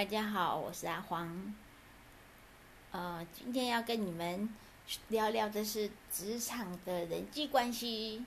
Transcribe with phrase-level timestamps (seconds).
[0.00, 1.54] 大家好，我是阿黄。
[2.90, 4.48] 呃，今天要跟你们
[5.08, 8.24] 聊聊的是职场的人际关系。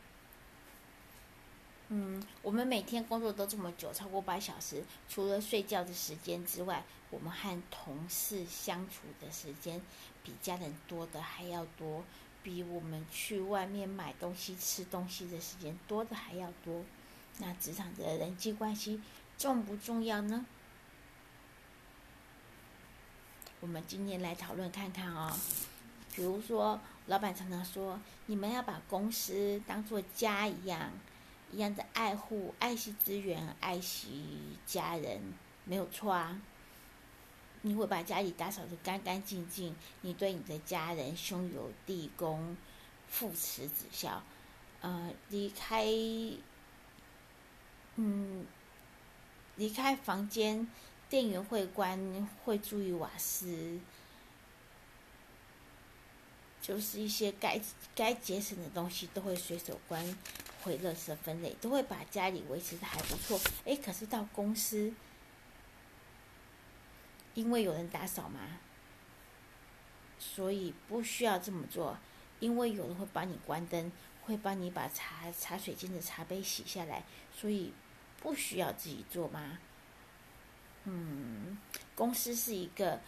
[1.88, 9.82] 嗯，我们每天工作都这么久，超过八小时，除了睡觉的时间之外，我们和同事相处的时间
[10.24, 12.04] 比家人多的还要多，
[12.44, 16.84] 比我们去外面买东西、吃东西的时间多的还要多。
[17.40, 19.02] 那职场的人际关系
[19.40, 20.46] 重不重要呢？
[23.64, 25.34] 我们今天来讨论看看哦。
[26.14, 26.78] 比如说，
[27.08, 30.92] 老板常常说，你们要把公司当做家一样。
[31.50, 35.22] 一样的爱护、爱惜资源、爱惜家人，
[35.64, 36.42] 没有错啊。
[37.62, 42.58] 你会把家里打扫得干干净净，你对你的家人兄友弟恭、
[43.08, 44.22] 父慈子孝。
[44.82, 45.86] 呃，离开，
[47.96, 48.46] 嗯，
[49.56, 50.68] 离开房间，
[51.14, 53.80] 电源会关，会注意瓦斯，
[56.60, 57.62] 就是一些该
[57.94, 60.18] 该节省的东西都会随手关。
[60.64, 63.40] 会垃圾分类，都会把家里维持的还不错。
[63.64, 64.92] 哎，可是到公司，
[67.36, 68.40] 因为有人打扫嘛，
[70.18, 71.96] 所以不需要这么做。
[72.40, 73.92] 因为有人会帮你关灯，
[74.24, 77.72] 会帮你把茶茶水间的茶杯洗下来，所以
[78.20, 79.60] 不需要自己做吗？
[80.86, 81.58] 嗯，
[81.96, 83.00] 公司是一个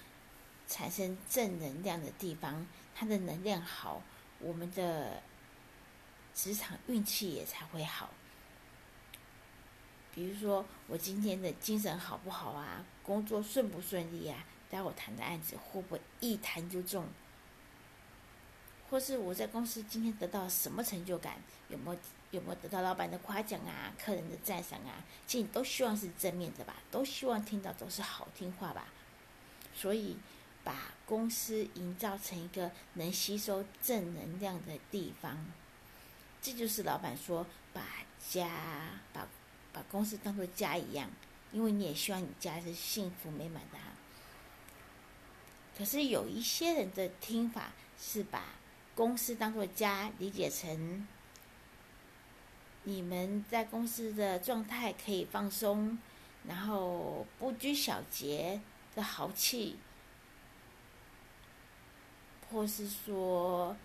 [0.68, 4.02] 产生正能量的地方，它的能量好，
[4.40, 5.22] 我们的。
[6.38, 8.09] 职场运气也才会好。
[10.14, 12.84] 比如说，我今天的精神好不好啊？
[13.04, 14.44] 工作顺不顺利啊？
[14.70, 17.08] 待会谈的案子会不会一谈就中？
[18.89, 21.38] 或是我在公司今天得到什么成就感？
[21.70, 22.00] 有没有
[22.31, 23.94] 有没有得到老板的夸奖啊？
[24.04, 25.04] 客人的赞赏啊？
[25.26, 26.76] 其实你都希望是正面的吧？
[26.92, 28.88] 都希望听到都是好听话吧？
[29.73, 30.17] 所以，
[30.64, 35.45] 把公司营造成一个能吸收正能量的地方。
[36.42, 37.82] 这就是老板说，把
[38.30, 38.48] 家
[39.14, 39.28] 把
[39.73, 41.10] 把公司当做家一样，
[41.52, 43.94] 因为你也希望你家是幸福美满的啊。
[45.78, 48.44] 可是有一些人的听法是把
[48.95, 51.05] 公司当做家，理解成
[52.86, 56.00] 你们在公司的状态可以放松，
[56.48, 58.62] 然后不拘小节
[58.96, 59.78] 的豪气，
[62.50, 63.76] 或是说。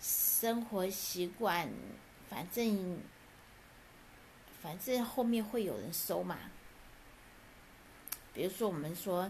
[0.00, 1.68] 生活习惯，
[2.30, 3.00] 反正
[4.62, 6.38] 反正后面会有人收嘛。
[8.32, 9.28] 比如说，我们说，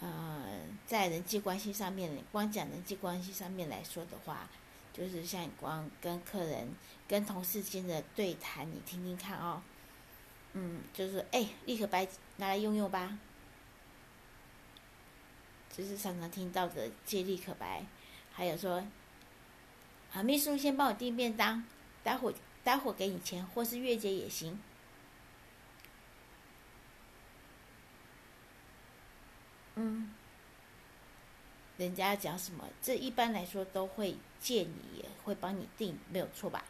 [0.00, 4.46] 呃，在人际关系上面，光讲人际关系上面来说的话，
[4.94, 6.72] 就是像你光跟客人、
[7.06, 9.60] 跟同事间的对谈，你听听看哦。
[10.52, 13.18] 嗯，就是哎，立可白拿来用用吧。
[15.76, 17.84] 就是常常听到的借立可白，
[18.32, 18.82] 还有说。
[20.12, 21.64] 啊，秘书先帮我订便当，
[22.04, 24.56] 待会待会给你钱，或是月结也行。
[29.74, 30.13] 嗯，
[31.76, 36.64] 人家讲什么，这一般来说都会借你，也会帮你定，没有错吧？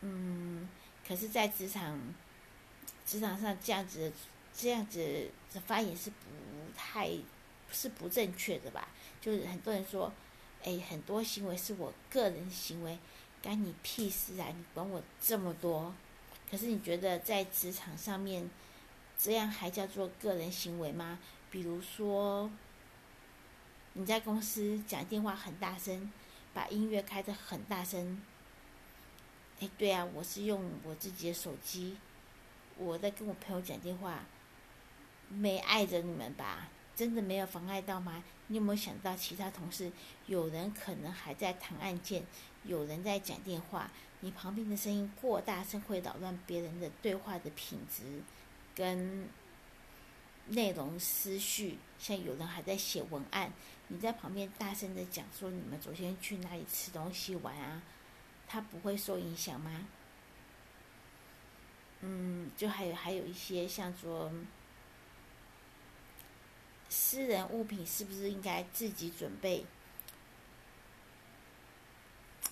[0.00, 0.68] 嗯，
[1.06, 1.98] 可是，在职场
[3.04, 4.12] 职场上这样子
[4.54, 6.16] 这样子的发言是不
[6.76, 7.10] 太
[7.70, 8.88] 是不正确的吧？
[9.20, 10.12] 就是很多人说。
[10.64, 12.98] 哎，很多行为是我个人行为，
[13.40, 14.48] 干你屁事啊！
[14.48, 15.94] 你管我这么多？
[16.50, 18.50] 可是你觉得在职场上面，
[19.16, 21.20] 这样还叫做个人行为吗？
[21.52, 22.50] 比如说，
[23.98, 26.12] 你在公司讲电话很大声，
[26.52, 28.20] 把音乐开得很大声。
[29.58, 31.96] 哎，对啊，我是用我自己的手机，
[32.76, 34.22] 我在跟我朋友讲电话，
[35.30, 36.68] 没碍着你们吧？
[36.94, 38.22] 真的没有妨碍到吗？
[38.48, 39.90] 你有没有想到其他同事？
[40.26, 42.22] 有人可能还在谈案件，
[42.64, 43.90] 有人在讲电话。
[44.20, 48.22] 你旁边的声音过大声，会扰乱别人的对话的品质
[48.74, 49.26] 跟
[50.48, 51.78] 内容思绪。
[51.98, 53.52] 像有人还在写文案，
[53.88, 57.82] 你在旁边大声的讲说你们昨天去哪里吃东西玩啊？
[58.46, 59.86] 他不会受影响吗？
[62.00, 64.30] 嗯，就还有还有一些像说。
[66.88, 69.66] 私人物品是不是应该自己准备？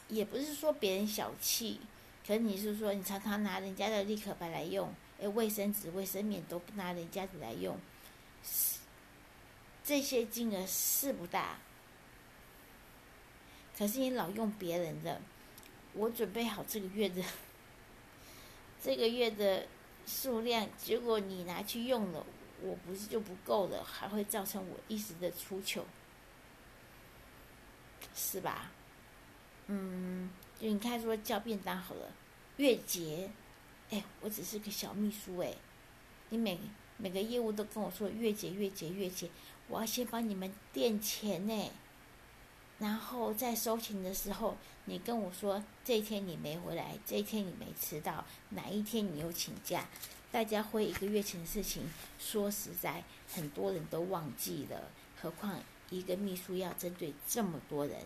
[0.08, 1.80] 也不是说别人小气，
[2.26, 7.78] 可是你是说你常常拿人家的立可白来用，哎，卫生纸、卫生棉都不拿人家的来用，
[9.84, 11.58] 这些金额是不大，
[13.76, 15.20] 可是你老用别人的，
[15.92, 17.22] 我准备好这个月的，
[18.82, 19.66] 这个月的
[20.06, 22.24] 数量，结果你拿去用了。
[22.62, 25.84] 我不是就不够了，还会造成我一时的出糗，
[28.14, 28.70] 是吧？
[29.66, 32.10] 嗯，就你看说叫便当好了，
[32.56, 33.28] 月结，
[33.90, 35.54] 哎，我只是个小秘书哎，
[36.30, 36.58] 你每
[36.96, 39.28] 每个业务都跟我说月结月结月结，
[39.68, 41.70] 我要先帮你们垫钱呢，
[42.78, 49.86] 然后在收钱的时候，你跟我说这一天你没回来，这一天你没迟到，哪一天你又请假。
[50.32, 51.88] 大家会一个月前的事情，
[52.18, 54.90] 说实在，很多人都忘记了，
[55.20, 55.60] 何况
[55.90, 58.00] 一个秘书要针对这么多人，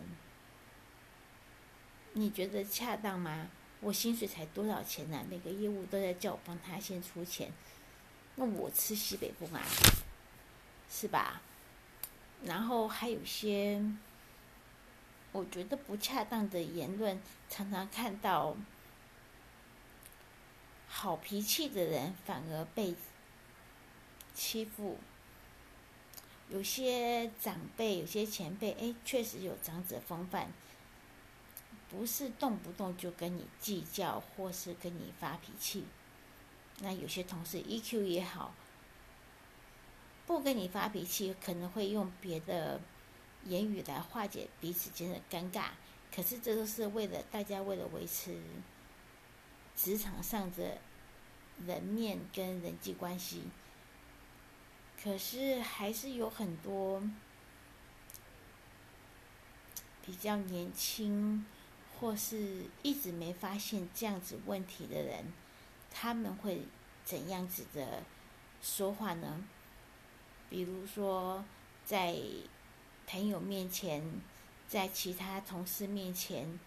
[2.13, 3.49] 你觉得恰当吗？
[3.81, 7.51] 我薪水才多少钱呢、每个业务都在叫我帮他先出钱，
[8.35, 9.61] 那我吃西北风啊，
[10.89, 11.41] 是吧？
[12.43, 13.83] 然后还有些
[15.31, 18.55] 我觉得不恰当的言论，常常看到。
[20.91, 22.95] 好脾气的人反而被
[24.33, 24.97] 欺负。
[26.49, 30.51] 有些长辈、有些前辈，哎，确实有长者风范，
[31.89, 35.85] 不是动不动就跟你计较，或是跟你发脾气。
[36.79, 38.53] 那有些同事 EQ 也好，
[40.25, 42.79] 不跟你发脾气，可能会用别的
[43.45, 45.69] 言语来化解彼此间的尴尬。
[46.15, 48.39] 可是这都是为了大家为了维持。
[49.75, 50.77] 职场上的
[51.65, 53.43] 人面跟人际关系，
[55.01, 57.01] 可是还是有很多
[60.05, 61.45] 比较年轻
[61.99, 65.33] 或是一直没发现这样子问题的人，
[65.91, 66.63] 他们会
[67.03, 68.03] 怎样子的
[68.61, 69.43] 说话呢？
[70.49, 71.43] 比如说，
[71.85, 72.15] 在
[73.05, 74.03] 朋友面前，
[74.67, 76.59] 在其他同事面前，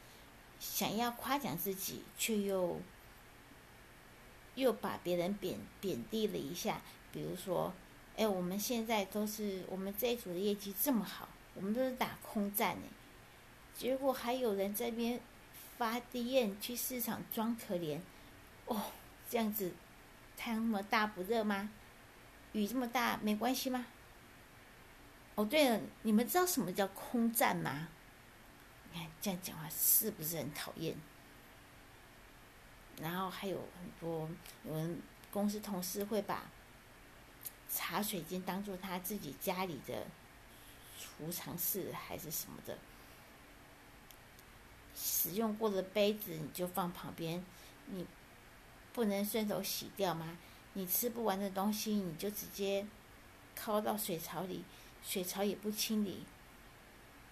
[0.60, 2.80] 想要夸奖自己，却又。
[4.54, 7.72] 又把别人贬贬低了一下，比如说，
[8.18, 12.82] 哎，我们现在都是我们这一组的业绩这么好，我们都是打空战呢，
[13.76, 15.20] 结果还有人这边
[15.76, 17.98] 发 DM 去市场装可怜，
[18.66, 18.92] 哦，
[19.28, 19.72] 这样子，
[20.36, 21.70] 太阳那么大不热吗？
[22.52, 23.86] 雨这么大没关系吗？
[25.34, 27.88] 哦，对了，你们知道什么叫空战吗？
[28.92, 30.94] 你看这样讲话是不是很讨厌？
[33.00, 34.28] 然后还有很多
[34.64, 35.00] 有人
[35.32, 36.44] 公司同事会把
[37.70, 40.06] 茶水间当做他自己家里的
[41.00, 42.76] 储藏室还是什么的，
[45.22, 47.44] 使用过的杯子你就放旁边，
[47.86, 48.04] 你
[48.92, 50.36] 不能顺手洗掉吗？
[50.72, 52.84] 你吃不完的东西你就直接
[53.54, 54.64] 靠到水槽里，
[55.04, 56.24] 水槽也不清理，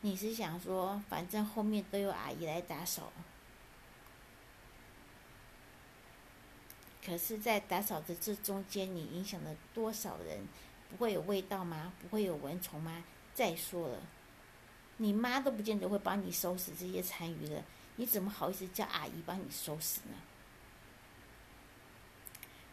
[0.02, 3.12] 你是想说反正后面都有阿姨来打扫？
[7.04, 10.46] 可是，在打扫的这中间，你影响了多少人？
[10.90, 11.92] 不会有味道吗？
[12.00, 13.02] 不会有蚊虫吗？
[13.32, 13.98] 再说了，
[14.98, 17.64] 你妈都不见得会帮你收拾这些残余的，
[18.00, 20.16] 你怎么好意思叫阿姨帮你收拾呢？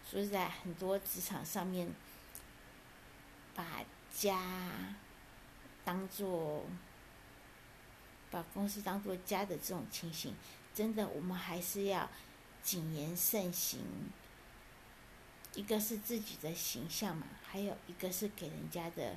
[0.10, 1.94] 所以在很多职场上面，
[3.54, 4.96] 把家
[5.84, 6.64] 当做
[8.32, 10.34] 把公司当做家的这种情形，
[10.74, 12.10] 真的，我们还是要。
[12.64, 13.80] 谨言慎行，
[15.54, 19.16] 一个是自己的形象嘛，还有一个是给人家的，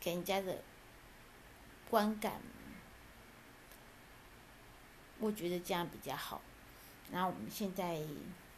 [0.00, 0.62] 给人家的
[1.90, 2.40] 观感，
[5.18, 6.40] 我觉得这样比较好。
[7.12, 8.00] 然后我们现在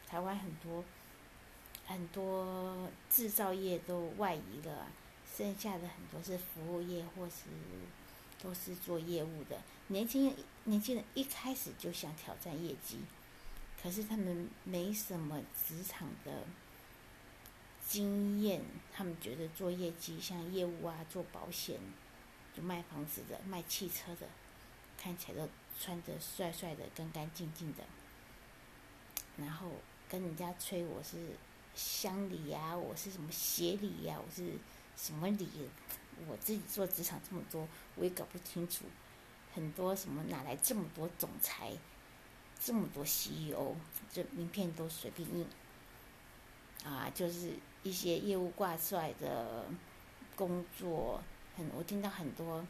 [0.07, 0.83] 台湾很多
[1.85, 4.87] 很多制造业都外移了，
[5.35, 7.43] 剩下的很多是服务业或是
[8.41, 9.61] 都是做业务的。
[9.87, 10.35] 年轻人
[10.65, 12.99] 年轻人一开始就想挑战业绩。
[13.81, 16.43] 可是他们没什么职场的
[17.87, 18.61] 经验，
[18.91, 21.79] 他们觉得做业绩像业务啊，做保险，
[22.55, 24.27] 就卖房子的、卖汽车的，
[24.97, 25.49] 看起来都
[25.79, 27.83] 穿着帅帅的、干干净净的，
[29.37, 29.69] 然后
[30.09, 31.35] 跟人家吹我是
[31.75, 34.53] 乡里呀，我是什么协理呀，我是
[34.95, 35.47] 什么里，
[36.27, 38.85] 我自己做职场这么多，我也搞不清楚，
[39.53, 41.73] 很多什么哪来这么多总裁？
[42.59, 43.75] 这么多 CEO，
[44.11, 45.45] 这名片都随便印，
[46.83, 49.65] 啊，就是一些业务挂出来的
[50.35, 51.21] 工作，
[51.55, 52.65] 很我听到很多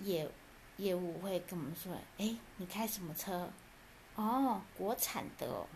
[0.00, 0.26] 业
[0.76, 3.50] 业务会跟我们说：“哎，你开什么车？
[4.14, 5.66] 哦，国产的哦。”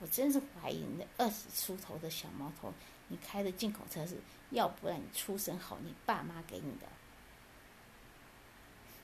[0.00, 2.72] 我真是怀疑那二十出头的小毛头，
[3.08, 6.86] 你开的进口车是，要不然你出身好，你爸妈给你的。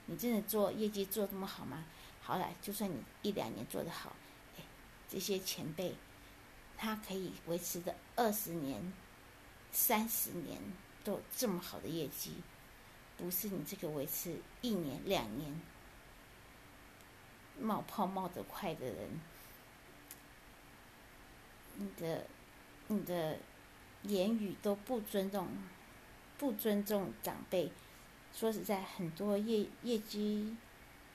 [0.05, 1.83] 你真的做业绩做这么好吗？
[2.21, 4.15] 好了，就算你一两年做得好，
[4.57, 4.63] 哎，
[5.09, 5.95] 这些前辈，
[6.77, 8.93] 他可以维持的二十年、
[9.71, 10.61] 三十年
[11.03, 12.35] 都有这么好的业绩，
[13.17, 15.61] 不是你这个维持一年、两年
[17.59, 19.21] 冒泡冒得快的人，
[21.75, 22.25] 你的
[22.87, 23.37] 你的
[24.03, 25.47] 言语都不尊重，
[26.37, 27.71] 不尊重长辈。
[28.33, 30.57] 说实在，很多业业绩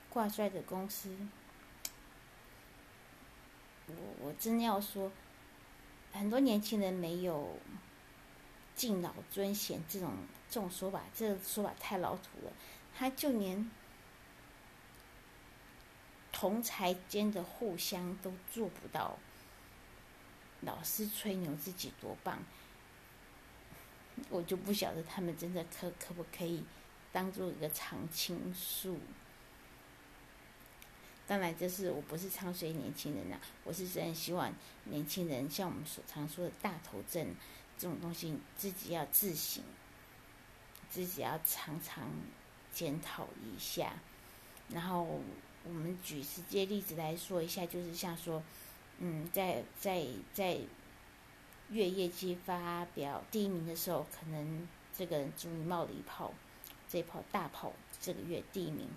[0.09, 1.15] 挂帅的公司，
[3.87, 5.11] 我我真的要说。
[6.11, 7.59] 很多年轻人没有
[8.75, 10.11] 敬老尊贤这种
[10.49, 12.51] 这种说法，这个说法太老土了。
[12.97, 13.69] 他就连
[16.31, 19.17] 同才间的互相都做不到，
[20.61, 22.39] 老是吹牛自己多棒，
[24.29, 26.63] 我就不晓得他们真的可可不可以
[27.11, 28.99] 当做一个常青树。
[31.25, 34.51] 当然，这是我不是唱衰年轻人呐、啊，我是真希望
[34.85, 37.35] 年轻人像我们所常说的大头症
[37.77, 39.63] 这种东西，自己要自省，
[40.89, 42.09] 自己要常常
[42.71, 43.93] 检讨一下。
[44.69, 45.21] 然后
[45.63, 48.41] 我们举实际例子来说一下，就是像说，
[48.99, 50.59] 嗯，在在在
[51.69, 56.33] 月业绩发表第一名的时候，可能这个人终于冒了一泡，
[56.87, 58.87] 这一泡大泡，这个月第一名。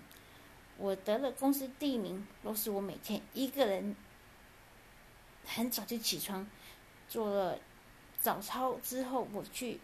[0.77, 3.95] 我得了公司第一名，都是我每天一个人
[5.45, 6.47] 很早就起床，
[7.07, 7.59] 做了
[8.21, 9.79] 早操之后，我去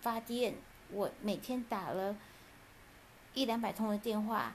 [0.00, 0.54] 发电。
[0.90, 2.16] 我每天打了
[3.32, 4.54] 一两百通的电话，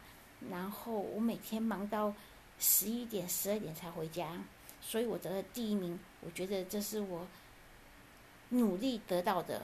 [0.50, 2.14] 然后我每天忙到
[2.60, 4.38] 十一点、十二点才回家，
[4.82, 6.00] 所以我得了第一名。
[6.22, 7.28] 我觉得这是我
[8.50, 9.62] 努力得到的，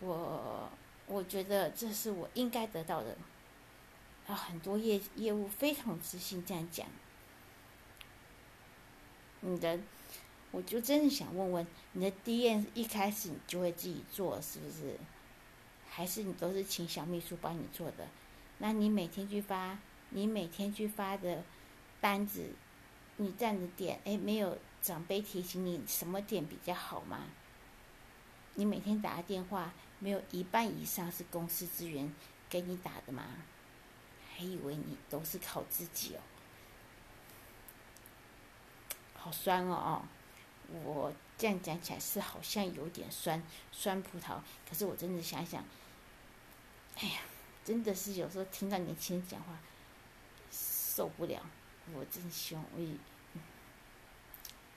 [0.00, 0.70] 我
[1.06, 3.16] 我觉得这是我应该得到的。
[4.26, 6.86] 啊，很多业业务非常自信这样讲。
[9.40, 9.78] 你的，
[10.50, 14.96] 我就真的想问问，你的 DM 一开始你就会自己做是不是？
[15.96, 18.08] 还是你都是请小秘书帮你做的？
[18.58, 19.78] 那你每天去发，
[20.10, 21.44] 你每天去发的
[22.00, 22.50] 单子，
[23.18, 27.26] 你站着点，哎，没有长辈提醒你什么点比较好吗？
[28.54, 32.12] 你每天打的电话，没有一半以上是公司资源
[32.50, 33.22] 给你打的吗？
[34.36, 36.20] 还以为你都是靠自己哦，
[39.14, 40.02] 好酸哦哦！
[40.82, 45.62] 我这样讲起来是好像有点酸酸葡萄，可是我真的想想，
[46.96, 47.20] 哎呀，
[47.64, 49.58] 真的是有时候听到年轻人讲话
[50.50, 51.40] 受不了。
[51.92, 52.96] 我真希望我以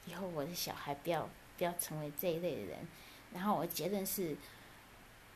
[0.05, 2.79] 以后我的小孩不要不要成为这一类的人。
[3.33, 4.36] 然后我结论是，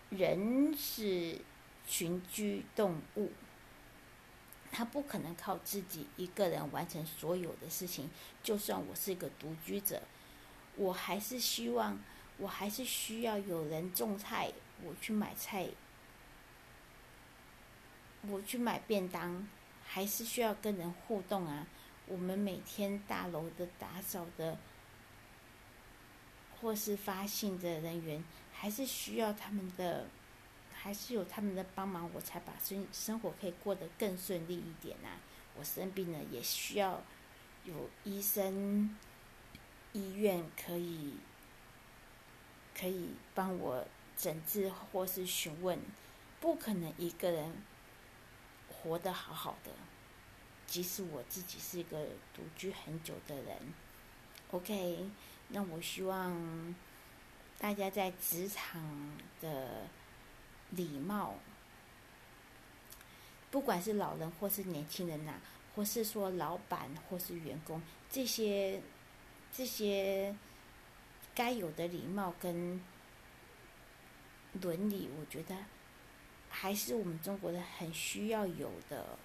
[0.10, 1.40] 人是
[1.88, 3.32] 群居动物。
[4.72, 8.10] 他不可能靠自己一个人完成所有的事情。
[8.42, 10.02] 就算我是一个独居者，
[10.78, 12.00] 我还是希望，
[12.38, 15.68] 我还是需要有人种菜，我去买菜，
[18.30, 19.48] 我去买便当，
[19.86, 21.68] 还是需要跟人互动啊。
[22.08, 24.58] 我们每天大楼的打扫的，
[26.60, 28.24] 或是发信的人员，
[28.54, 30.06] 还是需要他们的。
[30.74, 35.22] 还是有他们的帮忙，我才把生生活可以过得更顺利一点呐、啊。
[35.56, 37.00] 我生病了，也需要
[37.66, 38.98] 有医生、
[39.94, 41.14] 医院可以
[42.76, 43.86] 可以帮我
[44.18, 45.78] 诊治或是询问。
[46.40, 47.54] 不可能一个人
[48.84, 49.72] 活得好好的，
[50.68, 53.58] 即使我自己是一个独居很久的人。
[54.52, 55.10] OK，
[55.50, 56.76] 那我希望
[57.58, 58.82] 大家在职场
[59.42, 59.88] 的。
[60.74, 61.36] 礼貌，
[63.50, 65.34] 不管是老人或是年轻人呐、
[65.76, 68.82] 或是说老板或是员工，这些
[69.52, 70.34] 这些
[71.36, 72.82] 该有的礼貌跟
[74.62, 75.58] 伦理，我觉得
[76.52, 79.18] 还是我们中国人很需要有的。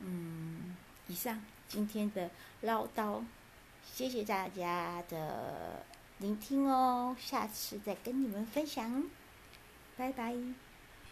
[0.00, 0.76] 嗯，
[1.08, 3.24] 以上今天的唠叨，
[3.84, 5.84] 谢谢大家的。
[6.18, 9.04] 聆听哦，下次再跟你们分享，
[9.96, 10.36] 拜拜。